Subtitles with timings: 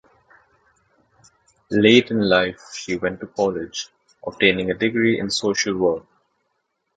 [1.69, 3.89] Late in life she went to college,
[4.25, 6.05] obtaining a degree in social work.